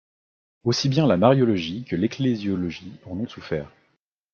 [0.63, 3.71] Aussi bien la mariologie que l'ecclésiologie en ont souffert.